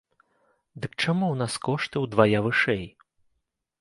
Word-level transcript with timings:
Дык 0.85 0.91
чаму 1.03 1.25
ў 1.31 1.35
нас 1.43 1.53
кошты 1.67 1.95
ўдвая 2.05 2.39
вышэй? 2.49 2.85